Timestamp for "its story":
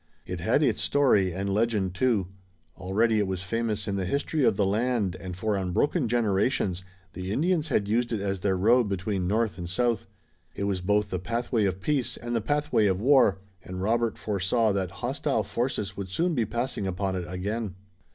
0.63-1.31